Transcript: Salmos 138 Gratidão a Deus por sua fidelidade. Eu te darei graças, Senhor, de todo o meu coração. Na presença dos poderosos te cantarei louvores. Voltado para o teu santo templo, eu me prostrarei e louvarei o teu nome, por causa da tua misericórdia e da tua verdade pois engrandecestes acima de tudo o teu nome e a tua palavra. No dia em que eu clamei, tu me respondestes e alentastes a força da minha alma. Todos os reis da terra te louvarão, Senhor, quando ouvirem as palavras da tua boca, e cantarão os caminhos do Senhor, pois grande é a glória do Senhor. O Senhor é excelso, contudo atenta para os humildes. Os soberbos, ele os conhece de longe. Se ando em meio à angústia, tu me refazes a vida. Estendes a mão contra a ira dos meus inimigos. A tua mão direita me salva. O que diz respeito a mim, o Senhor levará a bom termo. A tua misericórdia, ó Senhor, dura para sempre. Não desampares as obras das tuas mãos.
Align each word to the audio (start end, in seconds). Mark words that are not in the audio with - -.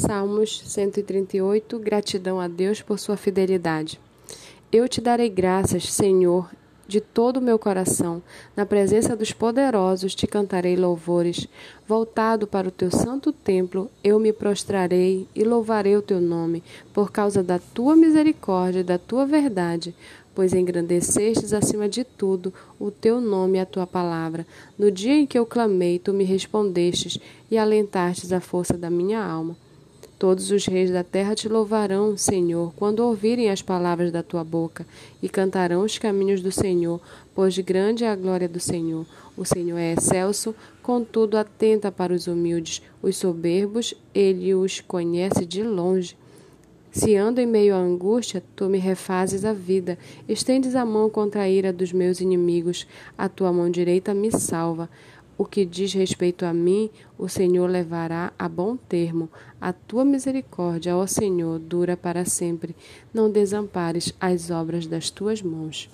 Salmos 0.00 0.62
138 0.64 1.78
Gratidão 1.78 2.40
a 2.40 2.48
Deus 2.48 2.80
por 2.80 2.98
sua 2.98 3.18
fidelidade. 3.18 4.00
Eu 4.72 4.88
te 4.88 4.98
darei 4.98 5.28
graças, 5.28 5.92
Senhor, 5.92 6.50
de 6.88 7.02
todo 7.02 7.36
o 7.36 7.42
meu 7.42 7.58
coração. 7.58 8.22
Na 8.56 8.64
presença 8.64 9.14
dos 9.14 9.32
poderosos 9.32 10.14
te 10.14 10.26
cantarei 10.26 10.74
louvores. 10.74 11.46
Voltado 11.86 12.46
para 12.46 12.66
o 12.66 12.70
teu 12.70 12.90
santo 12.90 13.30
templo, 13.30 13.90
eu 14.02 14.18
me 14.18 14.32
prostrarei 14.32 15.28
e 15.34 15.44
louvarei 15.44 15.94
o 15.94 16.02
teu 16.02 16.18
nome, 16.18 16.62
por 16.94 17.12
causa 17.12 17.42
da 17.42 17.58
tua 17.58 17.94
misericórdia 17.94 18.80
e 18.80 18.84
da 18.84 18.96
tua 18.96 19.26
verdade 19.26 19.94
pois 20.32 20.54
engrandecestes 20.54 21.52
acima 21.52 21.88
de 21.88 22.04
tudo 22.04 22.54
o 22.78 22.90
teu 22.90 23.20
nome 23.20 23.58
e 23.58 23.60
a 23.60 23.66
tua 23.66 23.86
palavra. 23.86 24.46
No 24.78 24.90
dia 24.90 25.12
em 25.12 25.26
que 25.26 25.38
eu 25.38 25.44
clamei, 25.44 25.98
tu 25.98 26.14
me 26.14 26.24
respondestes 26.24 27.18
e 27.50 27.58
alentastes 27.58 28.32
a 28.32 28.40
força 28.40 28.78
da 28.78 28.88
minha 28.88 29.22
alma. 29.22 29.56
Todos 30.20 30.50
os 30.50 30.66
reis 30.66 30.90
da 30.90 31.02
terra 31.02 31.34
te 31.34 31.48
louvarão, 31.48 32.14
Senhor, 32.14 32.74
quando 32.76 33.00
ouvirem 33.00 33.48
as 33.48 33.62
palavras 33.62 34.12
da 34.12 34.22
tua 34.22 34.44
boca, 34.44 34.86
e 35.22 35.30
cantarão 35.30 35.82
os 35.82 35.96
caminhos 35.96 36.42
do 36.42 36.52
Senhor, 36.52 37.00
pois 37.34 37.56
grande 37.56 38.04
é 38.04 38.10
a 38.10 38.14
glória 38.14 38.46
do 38.46 38.60
Senhor. 38.60 39.06
O 39.34 39.46
Senhor 39.46 39.78
é 39.78 39.94
excelso, 39.94 40.54
contudo 40.82 41.38
atenta 41.38 41.90
para 41.90 42.12
os 42.12 42.26
humildes. 42.26 42.82
Os 43.00 43.16
soberbos, 43.16 43.94
ele 44.14 44.54
os 44.54 44.82
conhece 44.82 45.46
de 45.46 45.62
longe. 45.62 46.14
Se 46.92 47.16
ando 47.16 47.40
em 47.40 47.46
meio 47.46 47.74
à 47.74 47.78
angústia, 47.78 48.42
tu 48.54 48.68
me 48.68 48.76
refazes 48.76 49.42
a 49.46 49.54
vida. 49.54 49.96
Estendes 50.28 50.74
a 50.74 50.84
mão 50.84 51.08
contra 51.08 51.42
a 51.42 51.48
ira 51.48 51.72
dos 51.72 51.94
meus 51.94 52.20
inimigos. 52.20 52.86
A 53.16 53.26
tua 53.26 53.50
mão 53.54 53.70
direita 53.70 54.12
me 54.12 54.30
salva. 54.30 54.90
O 55.40 55.46
que 55.46 55.64
diz 55.64 55.94
respeito 55.94 56.44
a 56.44 56.52
mim, 56.52 56.90
o 57.16 57.26
Senhor 57.26 57.66
levará 57.66 58.30
a 58.38 58.46
bom 58.46 58.76
termo. 58.76 59.26
A 59.58 59.72
tua 59.72 60.04
misericórdia, 60.04 60.94
ó 60.94 61.06
Senhor, 61.06 61.58
dura 61.58 61.96
para 61.96 62.26
sempre. 62.26 62.76
Não 63.10 63.30
desampares 63.30 64.12
as 64.20 64.50
obras 64.50 64.86
das 64.86 65.08
tuas 65.08 65.40
mãos. 65.40 65.88